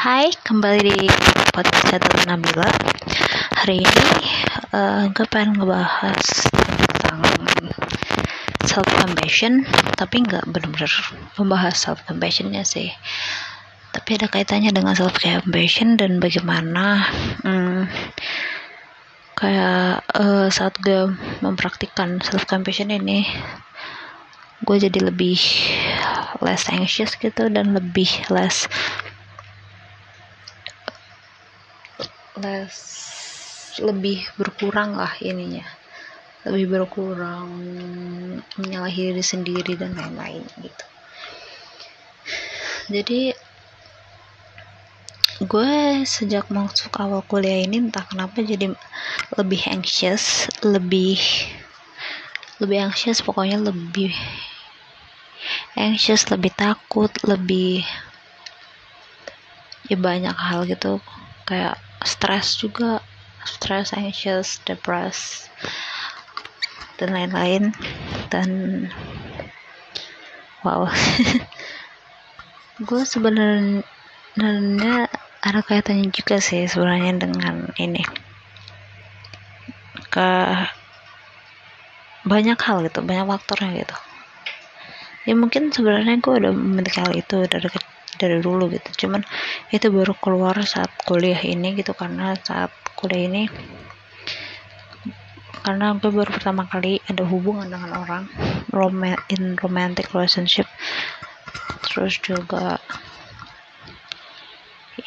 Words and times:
Hai, 0.00 0.32
kembali 0.32 0.96
di 0.96 1.44
podcast 1.52 1.92
Catat 1.92 2.24
Nabila. 2.24 2.64
Hari 3.52 3.84
ini 3.84 4.08
uh, 4.72 5.12
gue 5.12 5.28
pengen 5.28 5.60
ngebahas 5.60 6.48
tentang 6.48 7.20
self 8.64 8.88
compassion, 8.96 9.68
tapi 10.00 10.24
nggak 10.24 10.48
bener-bener 10.48 10.88
membahas 11.36 11.76
self 11.76 12.00
compassionnya 12.08 12.64
sih. 12.64 12.88
Tapi 13.92 14.16
ada 14.16 14.32
kaitannya 14.32 14.72
dengan 14.72 14.96
self 14.96 15.20
compassion 15.20 16.00
dan 16.00 16.16
bagaimana 16.16 17.04
hmm, 17.44 17.84
kayak 19.36 20.00
uh, 20.16 20.48
saat 20.48 20.80
gue 20.80 21.12
mempraktikkan 21.44 22.24
self 22.24 22.48
compassion 22.48 22.88
ini, 22.88 23.28
gue 24.64 24.76
jadi 24.80 25.12
lebih 25.12 25.36
less 26.40 26.72
anxious 26.72 27.20
gitu 27.20 27.52
dan 27.52 27.76
lebih 27.76 28.08
less 28.32 28.64
less 32.40 32.76
lebih 33.78 34.24
berkurang 34.34 34.96
lah 34.98 35.14
ininya. 35.20 35.64
Lebih 36.48 36.66
berkurang 36.72 37.48
menyalahi 38.56 39.12
diri 39.12 39.24
sendiri 39.24 39.72
dan 39.76 39.92
lain-lain 39.92 40.44
gitu. 40.58 40.84
Jadi 42.90 43.30
gue 45.40 45.72
sejak 46.04 46.52
masuk 46.52 46.92
awal 47.00 47.24
kuliah 47.24 47.64
ini 47.64 47.88
entah 47.88 48.04
kenapa 48.04 48.44
jadi 48.44 48.76
lebih 49.40 49.62
anxious 49.72 50.52
lebih 50.60 51.16
lebih 52.60 52.76
anxious 52.76 53.24
pokoknya 53.24 53.56
lebih 53.56 54.12
anxious 55.80 56.28
lebih 56.28 56.52
takut 56.52 57.08
lebih 57.24 57.80
ya 59.88 59.96
banyak 59.96 60.36
hal 60.36 60.68
gitu. 60.68 61.00
Kayak 61.48 61.80
stres 62.04 62.56
juga 62.56 63.04
stres 63.44 63.92
anxious 63.96 64.60
depressed 64.68 65.48
dan 67.00 67.16
lain-lain. 67.16 67.72
Dan 68.28 68.48
wow. 70.62 70.84
Gue 72.88 73.04
sebenarnya 73.04 75.08
ada 75.40 75.60
kaitannya 75.64 76.12
juga 76.12 76.40
sih 76.40 76.68
sebenarnya 76.68 77.20
dengan 77.20 77.68
ini. 77.80 78.04
Ke 80.12 80.56
banyak 82.20 82.60
hal 82.60 82.84
gitu 82.84 83.00
banyak 83.00 83.26
faktornya 83.28 83.84
gitu. 83.84 83.96
Ya 85.28 85.34
mungkin 85.36 85.72
sebenarnya 85.72 86.20
gue 86.20 86.34
udah 86.40 86.52
memiliki 86.52 87.00
hal 87.00 87.12
itu 87.12 87.44
dari 87.48 87.68
dari 88.20 88.38
dulu 88.44 88.68
gitu. 88.68 89.06
Cuman 89.06 89.24
itu 89.72 89.88
baru 89.88 90.12
keluar 90.20 90.60
saat 90.68 90.92
kuliah 91.08 91.40
ini 91.40 91.72
gitu 91.80 91.96
karena 91.96 92.36
saat 92.36 92.68
kuliah 93.00 93.24
ini 93.24 93.42
karena 95.60 95.92
gue 95.96 96.08
baru 96.08 96.30
pertama 96.32 96.64
kali 96.64 97.04
ada 97.04 97.20
hubungan 97.28 97.68
dengan 97.68 97.92
orang 98.00 98.24
rom 98.72 99.00
in 99.32 99.56
romantic 99.60 100.12
relationship. 100.12 100.68
Terus 101.84 102.20
juga 102.20 102.80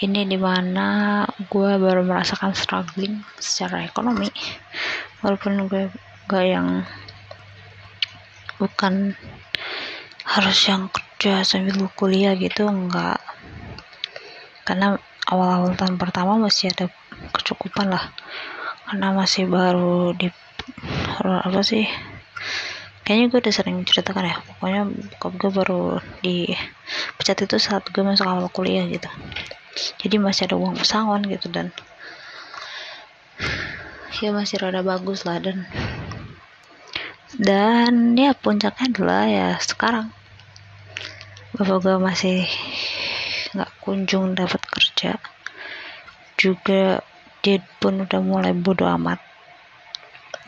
ini 0.01 0.25
di 0.25 0.37
mana 0.37 1.21
gue 1.49 1.71
baru 1.77 2.01
merasakan 2.05 2.53
struggling 2.57 3.21
secara 3.37 3.85
ekonomi. 3.85 4.29
Walaupun 5.21 5.69
gue 5.69 5.89
gak 6.29 6.45
yang 6.45 6.85
bukan 8.57 9.13
harus 10.23 10.57
yang 10.65 10.87
kerja 11.23 11.47
sambil 11.47 11.87
kuliah 11.95 12.35
gitu 12.35 12.67
enggak 12.67 13.15
karena 14.67 14.99
awal-awal 15.31 15.71
tahun 15.71 15.95
pertama 15.95 16.35
masih 16.35 16.75
ada 16.75 16.91
kecukupan 17.31 17.87
lah. 17.87 18.11
Karena 18.83 19.15
masih 19.15 19.47
baru 19.47 20.11
di 20.19 20.27
apa 21.23 21.63
sih 21.63 21.87
kayaknya 23.07 23.31
gue 23.31 23.39
udah 23.39 23.53
sering 23.55 23.87
ceritakan 23.87 24.27
ya. 24.27 24.35
Pokoknya 24.35 24.83
bokap 24.83 25.31
gue 25.39 25.51
baru 25.63 25.83
di 26.19 26.51
pecat 27.15 27.39
itu 27.39 27.55
saat 27.55 27.87
gue 27.87 28.03
masuk 28.03 28.27
awal 28.27 28.51
kuliah 28.51 28.83
gitu. 28.91 29.07
Jadi 30.03 30.19
masih 30.19 30.51
ada 30.51 30.59
uang 30.59 30.75
pesangon 30.75 31.23
gitu 31.23 31.47
dan 31.47 31.71
ya 34.19 34.35
masih 34.35 34.59
rada 34.59 34.83
bagus 34.83 35.23
lah 35.23 35.39
dan 35.39 35.71
dan 37.39 38.11
ya 38.19 38.35
puncaknya 38.35 38.91
adalah 38.91 39.23
ya 39.23 39.47
sekarang 39.63 40.11
bapak 41.53 41.85
gue 41.85 41.95
masih 42.01 42.49
nggak 43.53 43.71
kunjung 43.77 44.33
dapat 44.33 44.61
kerja. 44.65 45.21
Juga 46.33 47.05
dia 47.45 47.61
pun 47.77 48.01
udah 48.01 48.21
mulai 48.25 48.57
bodoh 48.57 48.89
amat. 48.97 49.21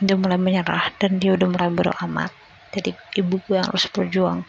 Dia 0.02 0.18
mulai 0.18 0.34
menyerah 0.34 0.90
dan 0.98 1.22
dia 1.22 1.38
udah 1.38 1.46
mulai 1.46 1.70
bodoh 1.70 1.94
amat. 2.10 2.34
Jadi 2.74 2.90
ibu 3.22 3.38
gue 3.46 3.62
harus 3.62 3.86
berjuang. 3.86 4.42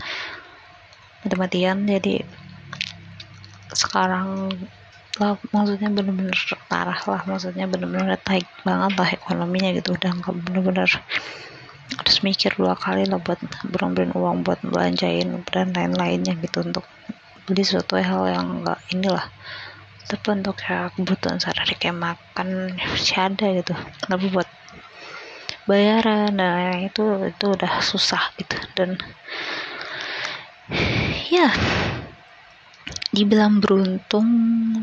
Mati-matian 1.21 1.85
jadi 1.85 2.25
sekarang 3.77 4.49
lah 5.17 5.33
maksudnya 5.53 5.93
bener-bener 5.93 6.37
parah 6.65 6.97
lah. 7.05 7.21
Maksudnya 7.21 7.69
bener-bener 7.69 8.17
baik 8.25 8.49
banget 8.65 8.97
lah 8.97 9.09
ekonominya 9.13 9.77
gitu. 9.77 9.93
Udah 9.93 10.09
nggak 10.09 10.35
bener-bener 10.41 10.89
harus 11.95 12.17
mikir 12.19 12.51
dua 12.59 12.75
kali 12.75 13.07
lah 13.07 13.19
buat 13.23 13.39
berambilin 13.71 14.11
uang 14.11 14.43
buat 14.43 14.59
belanjain 14.59 15.39
dan 15.47 15.71
lain-lainnya 15.71 16.35
gitu 16.43 16.67
untuk 16.67 16.83
beli 17.47 17.63
sesuatu 17.63 17.95
hal 17.95 18.27
yang 18.27 18.59
enggak 18.59 18.79
inilah. 18.91 19.27
Tapi 20.07 20.27
untuk 20.35 20.55
ya 20.63 20.91
kebutuhan 20.91 21.39
sehari-hari 21.39 21.75
kayak 21.79 21.99
makan 21.99 22.75
masih 22.75 23.19
ada 23.19 23.45
gitu. 23.55 23.73
Tapi 24.07 24.25
buat 24.31 24.47
bayaran 25.67 26.31
nah 26.35 26.79
itu 26.79 27.03
itu 27.27 27.45
udah 27.47 27.79
susah 27.79 28.35
gitu. 28.35 28.55
Dan 28.75 28.99
ya 31.31 31.51
dibilang 33.11 33.63
beruntung 33.63 34.27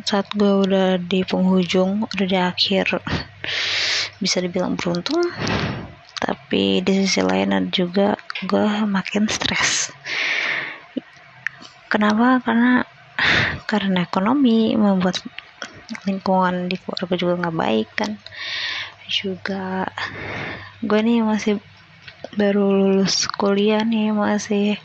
saat 0.08 0.28
gue 0.32 0.48
udah 0.64 0.96
di 0.96 1.22
penghujung 1.22 2.08
udah 2.08 2.26
di 2.26 2.38
akhir 2.40 2.98
bisa 4.18 4.40
dibilang 4.40 4.74
beruntung 4.74 5.20
tapi 6.24 6.80
di 6.80 6.92
sisi 7.04 7.20
lain 7.20 7.52
ada 7.52 7.68
juga 7.68 8.16
gue 8.48 8.66
makin 8.88 9.28
stres. 9.28 9.92
Kenapa? 11.92 12.40
Karena 12.40 12.80
karena 13.68 14.08
ekonomi 14.08 14.72
membuat 14.72 15.20
lingkungan 16.08 16.72
di 16.72 16.80
keluarga 16.80 17.14
juga 17.20 17.34
nggak 17.44 17.58
baik 17.60 17.88
kan. 17.92 18.10
Juga 19.04 19.84
gue 20.80 21.00
nih 21.04 21.20
masih 21.20 21.60
baru 22.40 22.64
lulus 22.72 23.28
kuliah 23.36 23.84
nih 23.84 24.16
masih 24.16 24.80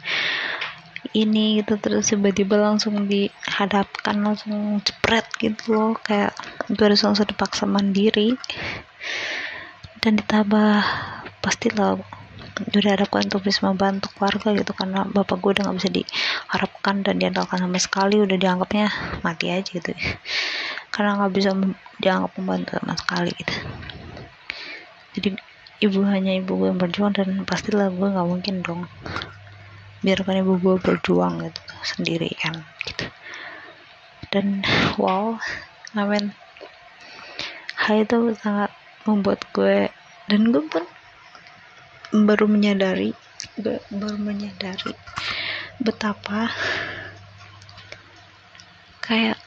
ini 1.16 1.64
gitu 1.64 1.80
terus 1.80 2.12
tiba-tiba 2.12 2.60
langsung 2.60 3.08
dihadapkan 3.08 4.20
langsung 4.20 4.84
cepret 4.84 5.26
gitu 5.40 5.72
loh. 5.72 5.92
Kayak 6.04 6.36
gue 6.68 6.84
harus 6.84 7.02
langsung 7.08 7.26
dipaksa 7.26 7.64
mandiri 7.64 8.36
dan 10.00 10.16
ditambah 10.16 10.84
pastilah 11.40 12.00
udah 12.60 12.92
ada 12.92 13.08
untuk 13.08 13.40
bisa 13.48 13.64
membantu 13.64 14.12
keluarga 14.16 14.52
gitu 14.52 14.72
karena 14.76 15.08
bapak 15.08 15.40
gue 15.40 15.52
udah 15.56 15.64
nggak 15.70 15.78
bisa 15.80 15.90
diharapkan 15.92 16.96
dan 17.08 17.16
diandalkan 17.16 17.64
sama 17.64 17.80
sekali 17.80 18.20
udah 18.20 18.36
dianggapnya 18.36 18.88
mati 19.24 19.48
aja 19.48 19.70
gitu. 19.70 19.96
Karena 20.92 21.20
nggak 21.20 21.32
bisa 21.36 21.56
dianggap 22.04 22.32
membantu 22.36 22.80
sama 22.80 22.96
sekali 23.00 23.32
gitu. 23.32 23.56
Jadi 25.16 25.30
ibu 25.80 26.00
hanya 26.04 26.36
ibu 26.36 26.60
gue 26.60 26.68
yang 26.68 26.80
berjuang 26.80 27.16
dan 27.16 27.48
pastilah 27.48 27.88
gue 27.88 28.08
nggak 28.12 28.28
mungkin 28.28 28.56
dong 28.60 28.84
biarkan 30.00 30.44
ibu 30.44 30.54
gue 30.60 30.76
berjuang 30.80 31.44
gitu 31.44 31.62
sendiri 31.84 32.32
kan 32.36 32.56
gitu. 32.84 33.08
Dan 34.32 34.64
wow 35.00 35.40
amin. 35.96 36.36
Hal 37.80 38.04
itu 38.04 38.36
sangat 38.36 38.72
membuat 39.08 39.48
gue 39.56 39.88
dan 40.28 40.52
gue 40.52 40.64
pun 40.68 40.84
baru 42.12 42.46
menyadari. 42.50 43.14
Baru 43.60 44.20
menyadari 44.20 44.92
betapa 45.80 46.52
kayak 49.00 49.40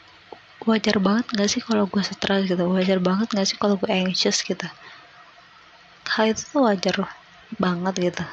wajar 0.64 0.96
banget 1.02 1.26
gak 1.36 1.50
sih 1.52 1.60
kalau 1.60 1.84
gue 1.86 2.02
stres 2.02 2.48
gitu? 2.48 2.64
Wajar 2.72 2.98
banget 3.04 3.28
gak 3.36 3.46
sih 3.46 3.58
kalau 3.60 3.76
gue 3.76 3.90
anxious 3.92 4.40
gitu? 4.42 4.64
Hal 6.08 6.32
itu 6.32 6.42
tuh 6.48 6.64
wajar 6.64 6.96
banget 7.60 7.94
gitu. 8.10 8.24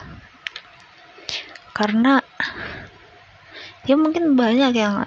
Karena 1.76 2.24
ya 3.88 3.96
mungkin 4.00 4.36
banyak 4.40 4.72
yang 4.76 5.04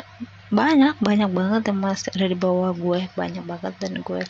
banyak 0.52 1.00
banyak 1.00 1.30
banget 1.32 1.62
yang 1.72 1.78
masih 1.80 2.12
ada 2.12 2.26
di 2.28 2.36
bawah 2.36 2.76
gue 2.76 3.08
banyak 3.16 3.44
banget 3.44 3.72
dan 3.80 3.92
gue 3.96 4.20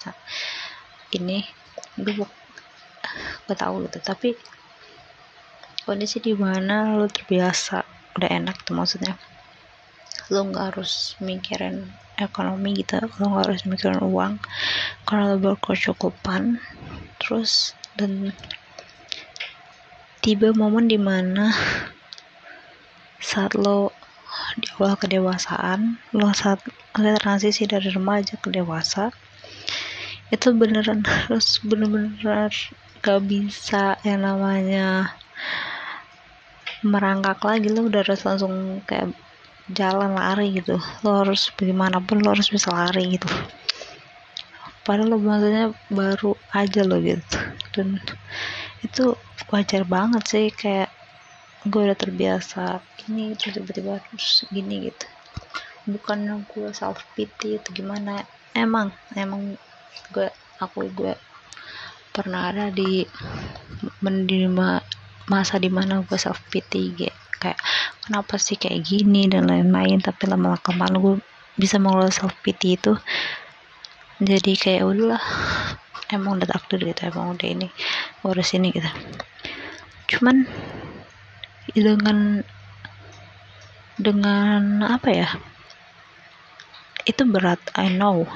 ini 1.18 1.50
gue 1.98 2.14
gue 3.46 3.56
tahu 3.58 3.90
gitu. 3.90 3.98
Tapi 4.00 4.38
kondisi 5.82 6.23
di 6.23 6.32
mana 6.32 6.94
lo 6.94 7.06
terbiasa 7.11 7.82
udah 8.19 8.31
enak 8.31 8.62
tuh 8.62 8.75
maksudnya. 8.79 9.19
Lo 10.31 10.46
nggak 10.46 10.75
harus 10.75 11.19
mikirin 11.19 11.90
ekonomi 12.17 12.79
gitu 12.79 13.02
lo 13.02 13.25
nggak 13.31 13.44
harus 13.50 13.62
mikirin 13.67 14.02
uang. 14.02 14.38
Karena 15.05 15.34
lo 15.34 15.37
berkecukupan 15.43 16.62
terus 17.19 17.75
dan 17.99 18.34
tiba 20.23 20.55
momen 20.55 20.87
di 20.87 20.96
mana 20.99 21.50
saat 23.19 23.58
lo 23.58 23.90
di 24.55 24.69
awal 24.79 24.94
kedewasaan 24.94 25.99
lo 26.14 26.31
saat 26.31 26.62
lo 26.94 27.11
transisi 27.19 27.67
dari 27.67 27.90
remaja 27.90 28.38
ke 28.38 28.49
dewasa 28.55 29.11
itu 30.32 30.49
beneran 30.56 31.05
harus 31.05 31.61
bener-bener 31.61 32.49
gak 33.02 33.20
bisa 33.26 34.00
yang 34.06 34.25
namanya 34.25 35.19
merangkak 36.82 37.38
lagi 37.46 37.70
lo 37.70 37.87
udah 37.87 38.02
harus 38.02 38.23
langsung 38.26 38.82
kayak 38.82 39.14
jalan 39.70 40.12
lari 40.19 40.58
gitu. 40.58 40.76
Lo 41.06 41.23
harus 41.23 41.49
bagaimanapun 41.55 42.20
lo 42.20 42.34
harus 42.34 42.50
bisa 42.50 42.75
lari 42.75 43.17
gitu. 43.17 43.31
Padahal 44.82 45.14
lo 45.14 45.17
maksudnya 45.23 45.70
baru 45.87 46.34
aja 46.50 46.82
lo 46.82 46.99
gitu. 46.99 47.38
Dan 47.70 48.02
itu 48.82 49.14
wajar 49.55 49.87
banget 49.87 50.23
sih 50.26 50.46
kayak 50.50 50.90
gue 51.62 51.79
udah 51.87 51.94
terbiasa 51.94 52.82
ini 53.06 53.38
terus 53.38 53.62
tiba-tiba 53.62 54.02
terus 54.11 54.50
gini 54.50 54.90
gitu. 54.90 55.06
Bukannya 55.87 56.43
gue 56.50 56.75
self 56.75 57.06
pity 57.14 57.62
atau 57.62 57.70
gimana. 57.70 58.26
Emang 58.52 58.90
emang 59.14 59.55
gue 60.11 60.29
aku 60.58 60.90
gue 60.90 61.14
pernah 62.12 62.50
ada 62.52 62.69
di 62.69 63.06
menerima 64.02 64.69
masa 65.30 65.58
di 65.58 65.70
mana 65.70 66.02
gue 66.02 66.19
self 66.19 66.40
pity 66.50 67.10
kayak 67.38 67.58
kenapa 68.06 68.38
sih 68.38 68.58
kayak 68.58 68.82
gini 68.86 69.26
dan 69.26 69.50
lain-lain 69.50 69.98
tapi 70.02 70.30
lama 70.30 70.58
kelamaan 70.62 70.94
gue 70.98 71.14
bisa 71.58 71.78
mengelola 71.78 72.10
self 72.10 72.34
pity 72.42 72.78
itu 72.78 72.94
jadi 74.22 74.52
kayak 74.54 74.86
udahlah 74.86 75.24
emang 76.12 76.38
udah 76.38 76.48
takdir 76.48 76.78
gitu 76.84 77.08
emang 77.08 77.34
udah 77.34 77.48
ini 77.48 77.69
gue 78.22 78.32
ini 78.54 78.69
gitu. 78.70 78.90
Cuman 80.14 80.46
dengan 81.74 82.46
dengan 83.98 84.62
apa 84.86 85.08
ya 85.10 85.28
itu 87.02 87.22
berat 87.26 87.58
I 87.74 87.90
know. 87.90 88.28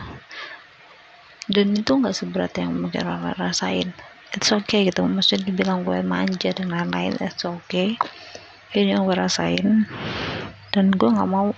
Dan 1.46 1.78
itu 1.78 1.94
nggak 1.94 2.16
seberat 2.18 2.58
yang 2.58 2.74
mungkin 2.74 3.06
orang 3.06 3.38
rasain 3.38 3.94
it's 4.36 4.52
okay 4.52 4.84
gitu. 4.84 5.02
Maksudnya 5.08 5.48
dibilang 5.48 5.82
gue 5.82 6.04
manja 6.04 6.52
dan 6.52 6.68
lain-lain 6.68 7.16
it's 7.24 7.42
okay. 7.48 7.96
Ini 8.76 9.00
yang 9.00 9.08
gue 9.08 9.16
rasain. 9.16 9.88
Dan 10.70 10.92
gue 10.92 11.08
nggak 11.08 11.30
mau 11.30 11.56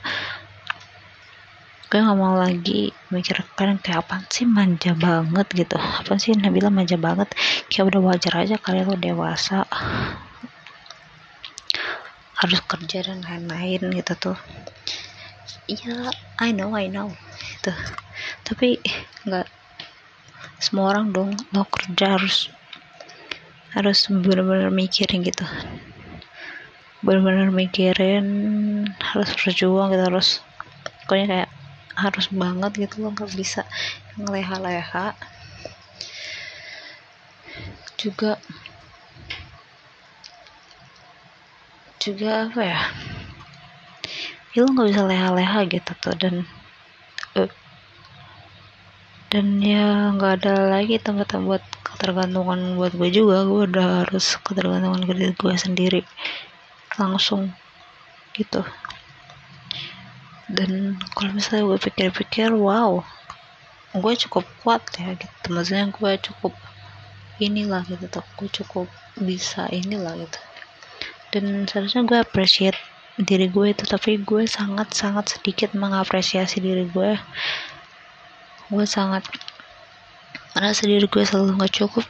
gue 1.89 1.99
nggak 2.05 2.21
mau 2.21 2.37
lagi 2.37 2.93
mikir 3.09 3.41
kadang 3.57 3.81
kayak 3.81 4.05
apa 4.05 4.21
sih 4.31 4.47
manja 4.47 4.95
banget 4.95 5.49
gitu. 5.57 5.75
Apa 5.75 6.21
sih 6.21 6.39
Nabila 6.39 6.71
manja 6.71 6.95
banget? 6.95 7.35
Kayak 7.67 7.97
udah 7.97 8.01
wajar 8.15 8.47
aja 8.47 8.57
kalian 8.63 8.87
lo 8.87 8.97
dewasa. 8.97 9.67
Harus 12.39 12.61
kerja 12.71 13.03
dan 13.03 13.27
lain-lain 13.27 13.91
gitu 13.91 14.15
tuh. 14.15 14.39
Iya 15.67 16.15
I 16.39 16.55
know 16.55 16.71
I 16.79 16.87
know. 16.87 17.11
Gitu. 17.59 17.73
Tapi 18.47 18.79
nggak 19.27 19.49
semua 20.63 20.93
orang 20.93 21.11
dong. 21.11 21.33
Lo 21.57 21.65
kerja 21.67 22.21
harus 22.21 22.53
harus 23.77 24.09
benar-benar 24.09 24.73
mikirin 24.73 25.21
gitu. 25.25 25.45
Benar-benar 27.05 27.53
mikirin 27.53 28.27
harus 28.99 29.31
berjuang 29.37 29.93
gitu 29.93 30.05
harus 30.09 30.29
pokoknya 31.05 31.27
kayak 31.29 31.51
harus 31.99 32.27
banget 32.31 32.73
gitu 32.89 33.03
lo 33.03 33.13
nggak 33.13 33.33
bisa 33.35 33.63
ngeleha-leha. 34.17 35.15
Juga 37.99 38.39
juga 41.99 42.49
apa 42.49 42.63
ya? 42.63 42.81
Ya 44.55 44.65
lo 44.65 44.73
nggak 44.73 44.89
bisa 44.91 45.03
leha-leha 45.05 45.61
gitu 45.69 45.93
tuh 45.99 46.15
dan 46.17 46.35
uh, 47.37 47.51
dan 49.29 49.61
ya 49.61 50.09
nggak 50.17 50.41
ada 50.41 50.73
lagi 50.73 50.97
tempat 50.97 51.37
buat 51.45 51.61
ketergantungan 51.85 52.81
buat 52.81 52.97
gue 52.97 53.13
juga. 53.13 53.45
Gue 53.45 53.69
udah 53.69 54.09
harus 54.09 54.41
ketergantungan 54.41 55.05
ke 55.05 55.13
diri 55.13 55.35
gue 55.37 55.55
sendiri. 55.59 56.01
Langsung. 56.97 57.53
Gitu. 58.33 58.65
Dan 60.49 60.97
kalau 61.13 61.37
misalnya 61.37 61.69
gue 61.69 61.79
pikir-pikir 61.93 62.57
wow. 62.57 63.05
Gue 63.93 64.17
cukup 64.17 64.49
kuat 64.65 64.81
ya 64.97 65.13
gitu. 65.13 65.47
Maksudnya 65.53 65.93
gue 65.93 66.13
cukup 66.25 66.57
inilah 67.37 67.85
gitu 67.85 68.09
tuh 68.09 68.25
gue 68.41 68.49
cukup 68.49 68.89
bisa 69.21 69.69
inilah 69.69 70.17
gitu. 70.17 70.41
Dan 71.37 71.69
seharusnya 71.69 72.09
gue 72.09 72.17
appreciate 72.17 72.81
diri 73.21 73.53
gue 73.53 73.77
itu. 73.77 73.85
Tapi 73.85 74.25
gue 74.25 74.49
sangat 74.49 74.97
sangat 74.97 75.37
sedikit 75.37 75.77
mengapresiasi 75.77 76.65
diri 76.65 76.89
gue 76.89 77.13
gue 78.69 78.85
sangat 78.85 79.25
merasa 80.53 80.85
diri 80.85 81.09
gue 81.09 81.25
selalu 81.25 81.57
nggak 81.57 81.75
cukup. 81.81 82.05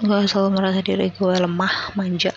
Gue 0.00 0.24
selalu 0.24 0.56
merasa 0.56 0.80
diri 0.80 1.12
gue 1.12 1.34
lemah 1.36 1.92
manja. 1.92 2.32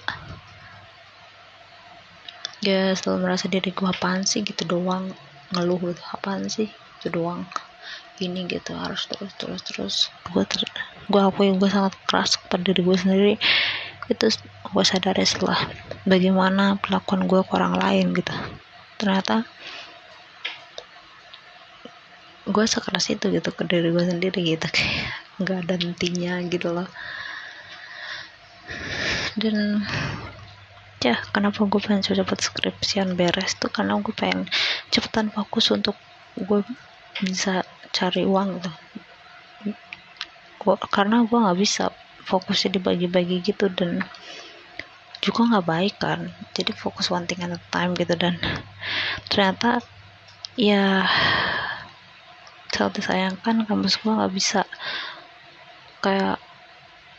Ya 2.59 2.91
selalu 2.91 3.23
merasa 3.23 3.47
diri 3.47 3.71
gue 3.71 3.87
apaan 3.87 4.27
sih 4.27 4.43
gitu 4.43 4.67
doang. 4.67 5.15
Ngeluh 5.55 5.79
gitu 5.95 6.03
apaan 6.11 6.51
sih? 6.51 6.67
Itu 6.99 7.07
doang. 7.23 7.47
Ini 8.19 8.51
gitu 8.51 8.75
harus 8.75 9.07
terus 9.07 9.31
terus 9.39 9.61
terus. 9.63 9.95
Gue 10.27 10.43
ter 10.43 10.67
gue 11.07 11.21
akui 11.23 11.55
gue 11.55 11.69
sangat 11.71 11.95
keras 12.03 12.35
kepada 12.35 12.67
diri 12.67 12.83
gue 12.83 12.97
sendiri. 12.99 13.33
Itu 14.11 14.27
gue 14.75 14.83
sadari 14.83 15.23
setelah 15.23 15.71
bagaimana 16.03 16.75
perlakuan 16.83 17.23
gue 17.31 17.39
ke 17.47 17.51
orang 17.55 17.79
lain 17.79 18.11
gitu. 18.11 18.35
Ternyata 18.99 19.47
gue 22.47 22.65
sekeras 22.65 23.11
itu 23.11 23.25
gitu 23.29 23.49
ke 23.51 23.63
diri 23.67 23.91
gue 23.91 24.05
sendiri 24.07 24.39
gitu 24.55 24.67
kayak 24.71 25.11
nggak 25.37 25.57
ada 25.67 25.75
hentinya 25.77 26.33
gitu 26.47 26.67
loh. 26.71 26.87
Dan 29.37 29.85
ya 30.97 31.15
kenapa 31.29 31.61
gue 31.69 31.79
pengen 31.83 32.01
cepet 32.01 32.39
skripsian 32.41 33.13
beres 33.19 33.59
tuh? 33.61 33.69
Karena 33.69 33.99
gue 34.01 34.15
pengen 34.15 34.49
cepetan 34.89 35.29
fokus 35.29 35.69
untuk 35.75 35.99
gue 36.33 36.65
bisa 37.21 37.65
cari 37.93 38.23
uang 38.25 38.61
gitu 38.61 38.71
gua, 40.67 40.75
karena 40.91 41.23
gue 41.23 41.37
nggak 41.37 41.59
bisa 41.63 41.95
fokusnya 42.27 42.75
dibagi-bagi 42.75 43.39
gitu 43.39 43.71
dan 43.71 44.03
juga 45.23 45.47
nggak 45.47 45.65
baik 45.65 45.95
kan. 45.95 46.19
Jadi 46.51 46.75
fokus 46.75 47.07
one 47.07 47.23
thing 47.23 47.39
at 47.39 47.55
a 47.55 47.59
time 47.71 47.95
gitu 47.95 48.13
dan 48.19 48.35
ternyata 49.31 49.79
ya 50.59 51.07
sangat 52.71 53.03
disayangkan 53.03 53.65
kampus 53.67 53.99
gue 53.99 54.11
nggak 54.11 54.33
bisa. 54.33 54.61
Kayak 56.03 56.37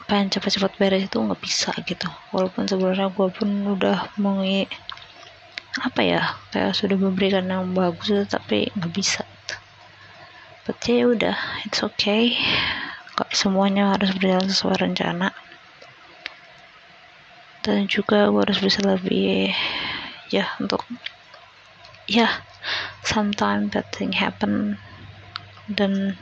pengen 0.08 0.32
cepat-cepat 0.32 0.72
beres 0.80 1.04
itu 1.04 1.16
nggak 1.20 1.42
bisa 1.42 1.70
gitu. 1.84 2.08
Walaupun 2.32 2.64
sebenarnya 2.64 3.12
gue 3.12 3.28
pun 3.28 3.48
udah 3.76 4.08
mau 4.16 4.40
apa 5.78 6.00
ya 6.02 6.34
kayak 6.50 6.74
sudah 6.74 6.98
memberikan 6.98 7.46
yang 7.46 7.70
bagus 7.76 8.26
tapi 8.26 8.72
nggak 8.72 8.92
bisa. 8.92 9.22
But 10.64 10.80
ya 10.84 11.08
udah 11.08 11.36
it's 11.64 11.80
okay. 11.80 12.36
Kok 13.16 13.32
semuanya 13.32 13.96
harus 13.96 14.12
berjalan 14.16 14.48
sesuai 14.48 14.76
rencana. 14.84 15.32
Dan 17.64 17.84
juga 17.88 18.28
gue 18.32 18.40
harus 18.44 18.60
bisa 18.60 18.80
lebih 18.80 19.52
ya 20.32 20.48
untuk 20.60 20.84
ya 22.08 22.44
sometimes 23.04 23.72
that 23.72 23.88
thing 23.92 24.12
happen 24.16 24.76
dan 25.72 26.16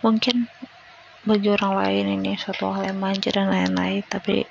mungkin 0.00 0.48
bagi 1.22 1.54
orang 1.54 1.78
lain 1.78 2.06
ini 2.18 2.32
suatu 2.34 2.74
hal 2.74 2.90
yang 2.90 2.98
manja 2.98 3.30
dan 3.30 3.46
lain-lain 3.46 4.02
tapi 4.10 4.42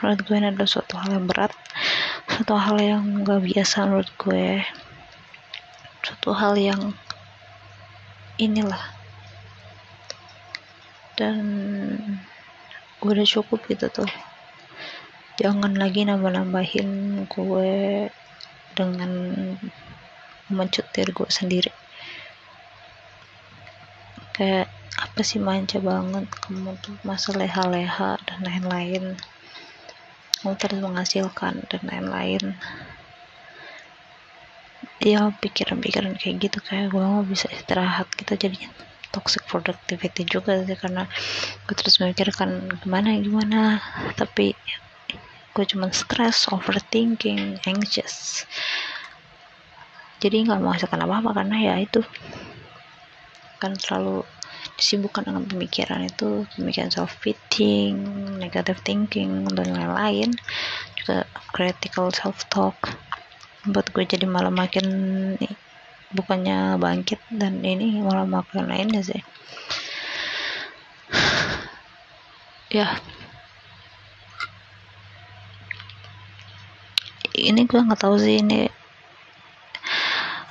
menurut 0.00 0.20
gue 0.24 0.36
ini 0.40 0.48
adalah 0.48 0.70
suatu 0.70 0.96
hal 0.96 1.12
yang 1.12 1.28
berat 1.28 1.52
suatu 2.36 2.52
hal 2.58 2.76
yang 2.76 3.24
gak 3.24 3.48
biasa 3.48 3.88
menurut 3.88 4.10
gue. 4.20 4.60
Suatu 6.04 6.36
hal 6.36 6.52
yang 6.60 6.92
inilah. 8.36 8.92
Dan 11.16 11.40
gue 13.00 13.08
udah 13.08 13.24
cukup 13.24 13.64
gitu 13.72 13.88
tuh. 13.88 14.10
Jangan 15.40 15.80
lagi 15.80 16.04
nambah-nambahin 16.04 17.24
gue 17.24 17.72
dengan 18.76 19.10
mencutir 20.52 21.16
gue 21.16 21.28
sendiri 21.32 21.72
kayak 24.36 24.68
apa 24.96 25.20
sih 25.24 25.40
manja 25.40 25.80
banget 25.80 26.28
kamu 26.44 26.76
tuh 26.84 26.96
masa 27.08 27.32
leha-leha 27.32 28.20
dan 28.28 28.38
lain-lain 28.44 29.16
kamu 30.46 30.54
terus 30.62 30.78
menghasilkan 30.78 31.64
dan 31.66 31.82
lain-lain. 31.82 32.54
Ya 35.02 35.26
pikiran-pikiran 35.42 36.14
kayak 36.20 36.36
gitu 36.38 36.58
kayak 36.62 36.92
gue 36.92 37.02
mau 37.02 37.24
bisa 37.26 37.50
istirahat 37.50 38.06
gitu 38.14 38.32
jadinya 38.36 38.70
toxic 39.10 39.42
productivity 39.48 40.22
juga 40.28 40.60
sih 40.62 40.76
karena 40.76 41.08
gue 41.64 41.74
terus 41.74 41.98
memikirkan 41.98 42.68
gimana 42.78 43.16
gimana. 43.18 43.60
Tapi 44.14 44.54
gue 45.50 45.64
cuma 45.66 45.88
stress 45.90 46.46
overthinking 46.52 47.58
anxious. 47.64 48.44
Jadi 50.22 50.46
nggak 50.46 50.62
menghasilkan 50.62 51.00
apa-apa 51.00 51.42
karena 51.42 51.56
ya 51.58 51.74
itu 51.80 52.04
kan 53.56 53.72
selalu 53.76 54.24
disibukkan 54.76 55.24
dengan 55.24 55.44
pemikiran 55.48 56.04
itu 56.04 56.44
pemikiran 56.56 56.92
self 56.92 57.16
pitying 57.20 57.96
negative 58.40 58.80
thinking 58.84 59.48
dan 59.52 59.72
lain-lain. 59.72 60.30
Juga 61.00 61.24
critical 61.52 62.12
self 62.12 62.44
talk 62.52 62.76
buat 63.66 63.90
gue 63.90 64.04
jadi 64.06 64.30
malah 64.30 64.54
makin 64.54 64.86
bukannya 66.14 66.78
bangkit 66.78 67.18
dan 67.34 67.58
ini 67.66 67.98
malah 67.98 68.26
makin 68.26 68.68
lainnya 68.68 69.02
sih? 69.02 69.22
Ya. 72.66 72.98
Ini 77.30 77.62
gue 77.62 77.78
nggak 77.78 78.00
tahu 78.02 78.18
sih 78.18 78.42
ini 78.42 78.66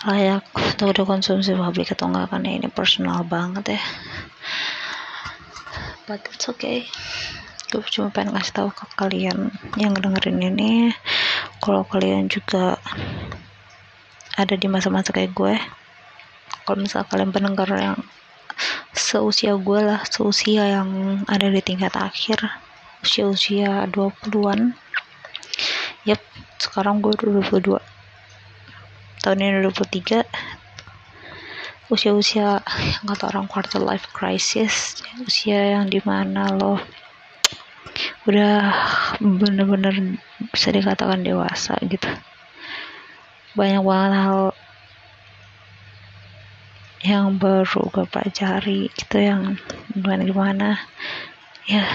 layak 0.05 0.45
untuk 0.53 0.93
dikonsumsi 0.93 1.57
publik 1.57 1.89
atau 1.97 2.05
enggak 2.13 2.29
karena 2.29 2.49
ini 2.61 2.69
personal 2.69 3.25
banget 3.25 3.75
ya. 3.75 3.81
But 6.05 6.21
it's 6.29 6.45
okay. 6.45 6.85
Gue 7.73 7.81
cuma 7.89 8.13
pengen 8.13 8.37
ngasih 8.37 8.53
tahu 8.53 8.69
ke 8.69 8.85
kalian 8.93 9.49
yang 9.81 9.97
dengerin 9.97 10.37
ini 10.37 10.93
kalau 11.57 11.81
kalian 11.89 12.29
juga 12.29 12.77
ada 14.37 14.53
di 14.53 14.69
masa-masa 14.69 15.09
kayak 15.09 15.33
gue 15.33 15.57
kalau 16.69 16.77
misal 16.85 17.01
kalian 17.09 17.33
pendengar 17.33 17.65
yang 17.73 17.97
seusia 18.93 19.57
gue 19.57 19.79
lah 19.81 20.05
seusia 20.05 20.77
yang 20.77 21.21
ada 21.25 21.49
di 21.49 21.61
tingkat 21.65 21.97
akhir 21.97 22.53
usia-usia 23.01 23.89
20-an 23.89 24.77
yep 26.05 26.21
sekarang 26.61 27.01
gue 27.01 27.15
udah 27.17 27.49
22 27.49 27.94
tahun 29.25 29.41
ini 29.41 29.65
23 29.65 30.21
usia-usia 31.89 32.61
yang 32.61 33.05
kata 33.09 33.33
orang 33.33 33.49
quarter 33.49 33.81
life 33.81 34.05
crisis 34.13 35.01
usia 35.25 35.73
yang 35.73 35.89
di 35.89 35.97
mana 36.05 36.53
lo 36.53 36.77
udah 38.29 38.57
bener-bener 39.17 40.21
bisa 40.53 40.69
dikatakan 40.69 41.25
dewasa 41.25 41.73
gitu. 41.89 42.05
Banyak 43.57 43.81
banget 43.81 44.13
hal 44.13 44.41
yang 47.01 47.37
baru 47.41 47.81
gue 47.89 48.05
pelajari 48.09 48.93
gitu 48.93 49.17
yang 49.21 49.57
gimana 49.93 50.21
gimana. 50.21 50.69
Ya 51.65 51.85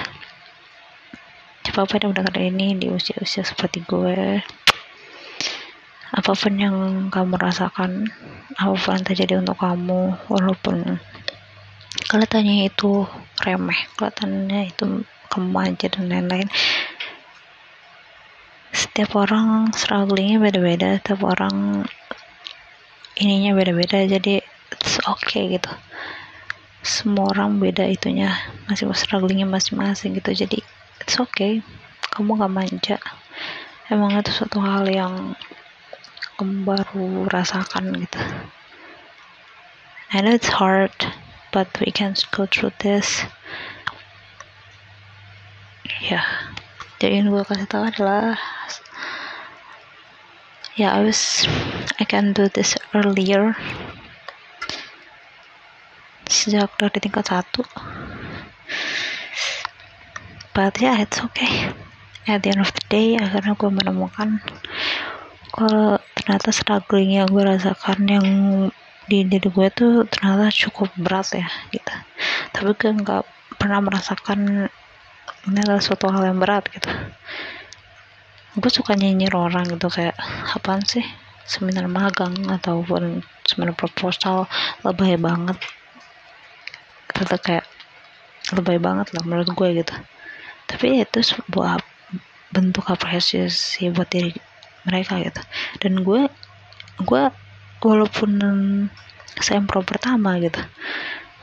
coba 1.71 1.87
pada 1.87 2.11
udah 2.11 2.27
kali 2.27 2.51
ini 2.51 2.75
di 2.75 2.91
usia-usia 2.91 3.47
seperti 3.47 3.87
gue 3.87 4.43
apa 6.21 6.37
pun 6.37 6.55
yang 6.61 6.77
kamu 7.09 7.41
rasakan 7.41 8.05
apa 8.61 8.75
pun 8.77 9.01
yang 9.01 9.07
terjadi 9.09 9.35
untuk 9.41 9.57
kamu 9.57 10.13
walaupun 10.29 11.01
kelihatannya 12.13 12.69
itu 12.69 13.09
remeh 13.41 13.81
kelihatannya 13.97 14.69
itu 14.69 14.85
aja 15.65 15.87
dan 15.89 16.05
lain-lain 16.13 16.49
setiap 18.77 19.17
orang 19.17 19.73
strugglingnya 19.73 20.37
beda-beda 20.37 21.01
setiap 21.01 21.25
orang 21.25 21.89
ininya 23.17 23.57
beda-beda 23.57 24.05
jadi 24.05 24.45
it's 24.73 24.97
okay 25.05 25.59
gitu. 25.59 25.71
Semua 26.81 27.37
orang 27.37 27.61
beda 27.61 27.85
itunya 27.85 28.33
masih 28.65 28.89
strugglingnya 28.97 29.45
masing-masing 29.45 30.17
gitu 30.17 30.33
jadi 30.33 30.59
it's 31.03 31.21
okay. 31.21 31.61
Kamu 32.11 32.41
gak 32.41 32.51
manja. 32.51 32.97
Emang 33.91 34.15
itu 34.17 34.31
suatu 34.31 34.63
hal 34.63 34.87
yang 34.89 35.35
kamu 35.35 35.50
baru 36.45 37.29
rasakan 37.29 37.93
gitu. 38.01 38.21
I 40.11 40.25
know 40.27 40.35
it's 40.35 40.51
hard 40.51 40.95
but 41.55 41.71
we 41.79 41.95
can 41.95 42.15
go 42.35 42.47
through 42.47 42.75
this. 42.83 43.23
Ya. 46.03 46.23
Jadi 46.99 47.23
yang 47.23 47.33
gue 47.33 47.45
kasih 47.47 47.69
tahu 47.71 47.89
adalah 47.89 48.37
ya 50.77 50.89
yeah, 50.89 50.91
I 50.99 51.07
was 51.07 51.47
I 51.97 52.05
can 52.05 52.35
do 52.35 52.51
this 52.51 52.75
earlier. 52.93 53.55
Sejak 56.27 56.75
dari 56.77 56.99
tingkat 56.99 57.31
satu. 57.31 57.63
But 60.53 60.77
yeah 60.83 60.99
it's 60.99 61.23
okay. 61.23 61.71
At 62.29 62.45
the 62.45 62.53
end 62.55 62.63
of 62.63 62.75
the 62.75 62.85
day 62.91 63.17
akhirnya 63.17 63.55
gue 63.55 63.71
menemukan 63.71 64.43
kalau 65.51 65.99
ternyata 66.31 66.55
struggling 66.55 67.19
yang 67.19 67.27
gue 67.27 67.43
rasakan 67.43 68.07
yang 68.07 68.27
di 69.11 69.27
diri 69.27 69.51
gue 69.51 69.67
tuh 69.75 70.07
ternyata 70.07 70.47
cukup 70.55 70.87
berat 70.95 71.27
ya 71.35 71.51
gitu. 71.75 71.91
Tapi 72.55 72.71
gue 72.71 72.91
nggak 73.03 73.23
pernah 73.59 73.83
merasakan 73.83 74.71
ini 75.51 75.59
adalah 75.59 75.83
suatu 75.83 76.07
hal 76.07 76.31
yang 76.31 76.39
berat 76.39 76.71
gitu. 76.71 76.87
Gue 78.63 78.71
suka 78.71 78.95
nyinyir 78.95 79.35
orang 79.35 79.75
gitu 79.75 79.91
kayak 79.91 80.15
apaan 80.55 80.87
sih? 80.87 81.03
Seminar 81.51 81.91
magang 81.91 82.39
ataupun 82.47 83.27
seminar 83.43 83.75
proposal 83.75 84.47
lebay 84.87 85.19
banget. 85.19 85.59
Kata 87.11 87.43
kayak 87.43 87.67
lebay 88.55 88.79
banget 88.79 89.11
lah 89.19 89.27
menurut 89.27 89.51
gue 89.51 89.83
gitu. 89.83 89.99
Tapi 90.71 91.03
itu 91.03 91.19
sebuah 91.27 91.83
bentuk 92.55 92.87
apresiasi 92.87 93.91
buat 93.91 94.07
diri 94.07 94.31
mereka 94.87 95.21
gitu. 95.21 95.43
Dan 95.83 96.01
gue 96.05 96.31
gue 97.01 97.23
walaupun 97.81 98.31
sempro 99.41 99.81
pertama 99.81 100.37
gitu 100.37 100.61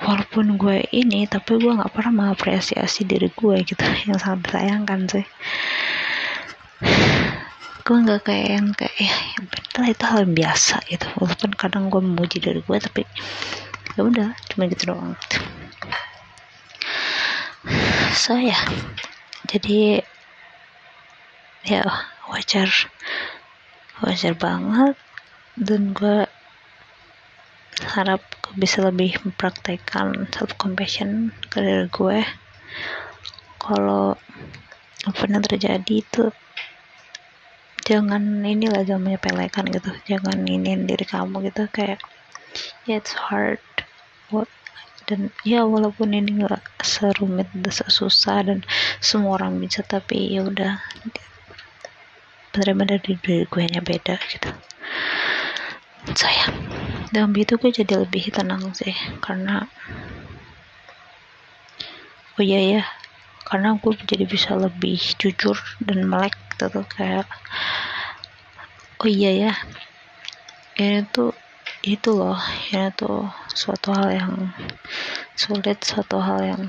walaupun 0.01 0.62
gue 0.62 0.86
ini 0.94 1.25
tapi 1.25 1.58
gue 1.58 1.74
nggak 1.74 1.94
pernah 1.94 2.13
mengapresiasi 2.13 3.08
diri 3.08 3.34
gue 3.34 3.56
gitu 3.65 3.82
yang 4.10 4.20
sangat 4.22 4.39
disayangkan 4.50 5.01
sih. 5.10 5.25
Gue 7.88 7.98
nggak 8.03 8.22
kayak 8.27 8.48
yang 8.51 8.67
kayak 8.75 8.96
ya 9.00 9.15
itu 9.88 10.03
hal 10.03 10.27
yang 10.27 10.36
biasa 10.36 10.75
gitu. 10.91 11.08
Walaupun 11.17 11.51
kadang 11.56 11.88
gue 11.88 12.01
memuji 12.03 12.38
diri 12.44 12.62
gue 12.62 12.77
tapi 12.77 13.01
ya 13.98 14.01
udah 14.06 14.29
cuma 14.53 14.70
gitu 14.70 14.94
doang. 14.94 15.15
Gitu. 15.17 15.38
so 18.13 18.36
ya. 18.38 18.60
Jadi 19.48 20.03
ya 21.63 21.84
wajar. 22.30 22.70
Wajar 24.04 24.34
banget. 24.38 24.96
Dan 25.58 25.96
gue 25.98 26.30
harap 27.78 28.22
bisa 28.58 28.82
lebih 28.82 29.18
mempraktekkan 29.22 30.30
self 30.34 30.58
compassion 30.58 31.30
ke 31.52 31.62
diri 31.62 31.86
gue 31.94 32.20
kalau 33.62 34.18
apa 35.06 35.22
yang 35.30 35.46
terjadi 35.46 35.94
itu 36.02 36.34
jangan 37.88 38.44
inilah 38.44 38.84
jangan 38.84 39.12
menyepelekan 39.12 39.72
gitu. 39.72 39.92
Jangan 40.04 40.44
ini 40.44 40.76
diri 40.84 41.06
kamu 41.08 41.48
gitu. 41.48 41.72
Kayak 41.72 42.04
yeah, 42.84 43.00
it's 43.00 43.16
hard. 43.16 43.64
What? 44.28 44.52
Dan 45.08 45.32
ya 45.48 45.64
walaupun 45.64 46.12
ini 46.12 46.44
gak 46.44 46.84
serumit 46.84 47.48
dan 47.56 47.72
susah 47.72 48.44
dan 48.44 48.68
semua 49.00 49.40
orang 49.40 49.56
bisa 49.64 49.80
tapi 49.80 50.36
ya 50.36 50.44
udah 50.44 50.84
benar-benar 52.58 52.98
dari 53.00 53.16
diri 53.22 53.46
gue 53.46 53.64
nya 53.70 53.82
beda 53.86 54.18
gitu. 54.34 54.50
Sayang. 56.18 56.54
Dalam 57.14 57.32
itu 57.38 57.56
gue 57.62 57.70
jadi 57.70 57.94
lebih 58.02 58.34
tenang 58.34 58.74
sih 58.74 58.98
karena 59.22 59.70
oh 62.38 62.44
iya 62.46 62.60
ya 62.78 62.84
karena 63.48 63.80
gue 63.80 63.94
jadi 64.06 64.26
bisa 64.28 64.54
lebih 64.54 65.00
jujur 65.18 65.58
dan 65.82 66.06
melek 66.06 66.36
gitu 66.58 66.84
kayak 66.90 67.30
oh 69.02 69.10
iya 69.10 69.32
ya 69.50 69.54
ini 70.78 71.06
tuh 71.10 71.34
itu 71.86 72.10
loh 72.14 72.38
ini 72.74 72.90
tuh 72.94 73.30
suatu 73.54 73.94
hal 73.94 74.10
yang 74.14 74.34
sulit 75.34 75.82
suatu 75.82 76.18
hal 76.22 76.42
yang 76.46 76.64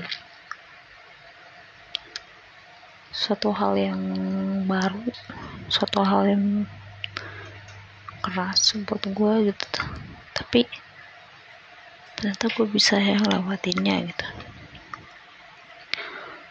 suatu 3.09 3.49
hal 3.49 3.73
yang 3.73 4.01
baru 4.69 5.01
suatu 5.69 6.01
hal 6.05 6.29
yang 6.29 6.45
keras 8.21 8.77
buat 8.85 9.03
gue 9.09 9.33
gitu. 9.49 9.81
Tapi 10.35 10.69
ternyata 12.17 12.45
gue 12.51 12.67
bisa 12.69 12.99
ya 12.99 13.17
lewatinnya 13.17 14.05
gitu. 14.09 14.27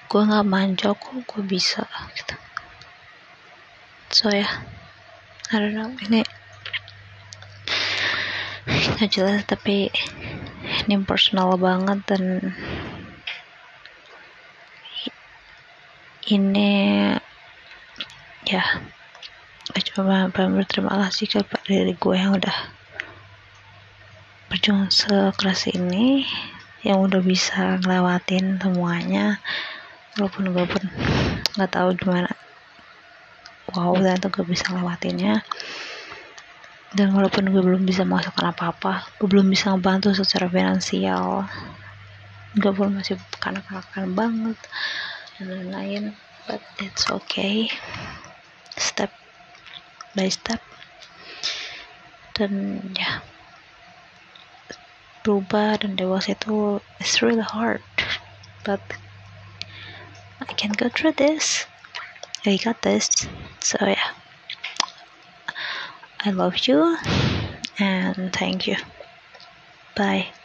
Gue 0.09 0.23
nggak 0.25 0.49
manja 0.49 0.97
kok 0.97 1.15
gue 1.29 1.43
bisa 1.45 1.85
gitu. 2.17 2.35
So 4.11 4.33
ya. 4.33 4.49
I 5.49 5.57
don't 5.61 5.77
know. 5.77 5.93
Ini 5.97 6.25
nggak 8.69 9.11
jelas 9.13 9.45
tapi 9.49 9.93
ini 10.89 10.95
personal 11.05 11.57
banget 11.61 12.01
dan 12.09 12.53
ini 16.29 17.09
ya 18.45 18.65
cuma 19.93 20.29
berterima 20.29 21.09
kasih 21.09 21.41
kepada 21.41 21.65
diri 21.65 21.97
gue 21.97 22.17
yang 22.17 22.37
udah 22.37 22.57
berjuang 24.53 24.93
sekeras 24.93 25.69
ini 25.73 26.29
yang 26.85 27.01
udah 27.05 27.21
bisa 27.25 27.81
ngelewatin 27.81 28.61
semuanya 28.61 29.41
walaupun 30.17 30.53
gue 30.53 30.65
pun 30.69 30.83
nggak 31.57 31.73
tahu 31.73 31.89
gimana. 31.97 32.31
Wow 33.73 34.01
dan 34.01 34.17
tuh 34.21 34.33
gue 34.33 34.45
bisa 34.49 34.73
ngelewatinnya. 34.73 35.45
Dan 36.89 37.13
walaupun 37.13 37.53
gue 37.53 37.61
belum 37.61 37.85
bisa 37.85 38.09
menghasilkan 38.09 38.57
apa-apa 38.57 39.13
gue 39.21 39.29
belum 39.29 39.53
bisa 39.53 39.77
ngebantu 39.77 40.17
secara 40.17 40.49
finansial 40.49 41.45
gue 42.57 42.73
pun 42.73 42.97
masih 42.97 43.21
kanak-kanakan 43.45 44.17
banget 44.17 44.59
dan 45.39 45.71
lain-lain 45.71 46.05
but 46.51 46.63
it's 46.83 47.07
okay. 47.11 47.71
Step 48.75 49.13
by 50.19 50.27
step. 50.27 50.59
Dan 52.35 52.83
ya 52.99 53.23
berubah 55.23 55.83
dan 55.83 55.95
dewasa 55.95 56.33
itu 56.33 56.81
it's 56.99 57.21
really 57.21 57.45
hard 57.45 57.85
but 58.65 58.81
I 60.43 60.53
can 60.57 60.73
go 60.73 60.89
through 60.89 61.21
this. 61.21 61.67
I 62.47 62.57
got 62.57 62.81
this. 62.83 63.11
So 63.61 63.77
yeah. 63.83 64.15
I 66.25 66.31
love 66.31 66.67
you 66.67 66.97
and 67.79 68.33
thank 68.33 68.67
you. 68.67 68.77
Bye 69.95 70.38